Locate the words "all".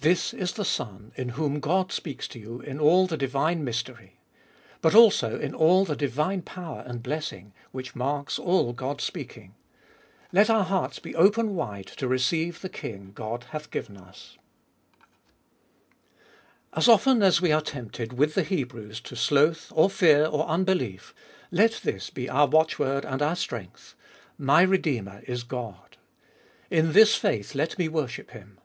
2.80-3.06, 5.54-5.84, 8.40-8.72